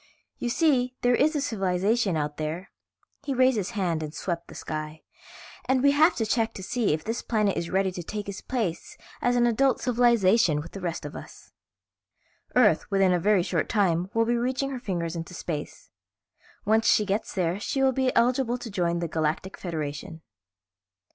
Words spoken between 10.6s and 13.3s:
the rest of us. "Earth, within a